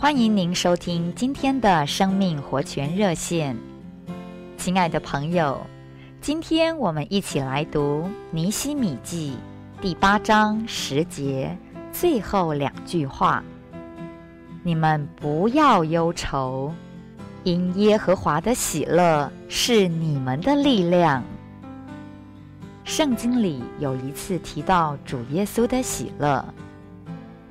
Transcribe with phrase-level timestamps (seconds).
[0.00, 3.56] 欢迎您收听今天的生命活泉热线。
[4.56, 5.60] 亲爱的朋友，
[6.20, 9.36] 今天我们一起来读尼希米记
[9.80, 11.58] 第八章十节
[11.90, 13.42] 最后两句话
[14.62, 16.72] ：“你们不要忧愁，
[17.42, 21.24] 因耶和华的喜乐是你们的力量。”
[22.86, 26.44] 圣经里有一次提到主耶稣的喜乐。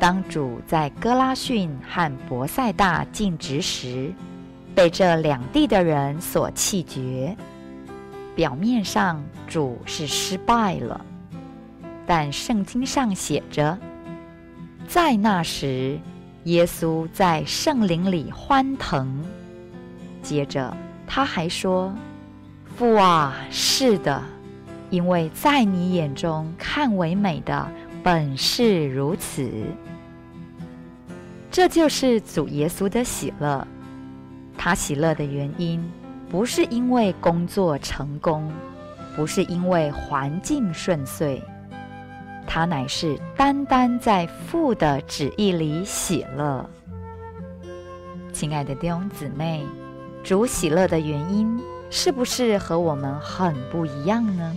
[0.00, 4.10] 当主在哥拉逊和伯赛大尽职时，
[4.74, 7.36] 被这两地的人所弃绝。
[8.34, 11.04] 表面上主是失败了，
[12.06, 13.76] 但圣经上写着，
[14.88, 15.98] 在那时，
[16.44, 19.22] 耶稣在圣灵里欢腾。
[20.22, 20.74] 接着
[21.06, 21.92] 他还说
[22.74, 24.22] ：“父啊，是的。”
[24.88, 27.68] 因为在你眼中看为美的
[28.02, 29.48] 本是如此，
[31.50, 33.66] 这就是主耶稣的喜乐。
[34.56, 35.82] 他喜乐的原因，
[36.28, 38.52] 不是因为工作成功，
[39.16, 41.42] 不是因为环境顺遂，
[42.46, 46.68] 他乃是单单在父的旨意里喜乐。
[48.32, 49.64] 亲爱的弟兄姊妹，
[50.22, 54.56] 主喜乐的原因，是不是和我们很不一样呢？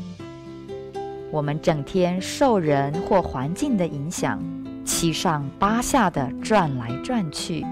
[1.32, 4.40] 我们整天受人或环境的影响，
[4.86, 7.66] 七上八下的转来转去，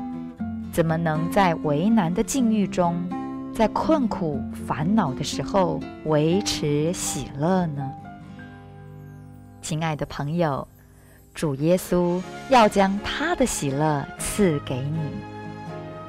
[0.72, 3.04] 怎么能在为难的境遇中，
[3.54, 7.92] 在困苦烦恼的时候维持喜乐呢？
[9.62, 10.68] 亲爱的朋友，
[11.34, 15.00] 主耶稣要将他的喜乐赐给你，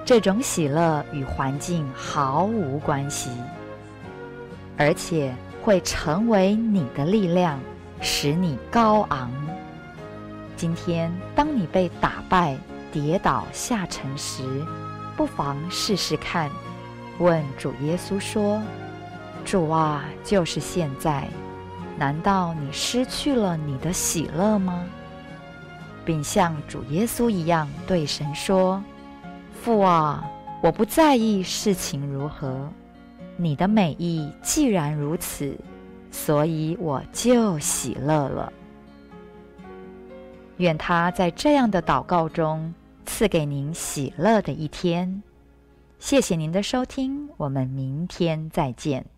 [0.04, 3.30] 这种喜乐与环境毫无关系，
[4.78, 7.58] 而且，会成为你的力量，
[8.00, 9.30] 使你高昂。
[10.56, 12.56] 今天，当你被打败、
[12.92, 14.42] 跌倒下沉时，
[15.16, 16.50] 不妨试试看，
[17.18, 18.62] 问主耶稣说
[19.44, 21.28] ：“主啊，就是现在，
[21.98, 24.84] 难道你失去了你的喜乐吗？”
[26.04, 28.82] 并像主耶稣一样对神说
[29.62, 30.24] ：“父啊，
[30.62, 32.68] 我不在意事情如何。”
[33.36, 35.56] 你的美意既然如此，
[36.10, 38.52] 所以我就喜乐了。
[40.62, 42.72] 愿他在这样的祷告中
[43.04, 45.22] 赐给您喜乐的一天。
[45.98, 49.11] 谢谢您的收听，我们明天再见。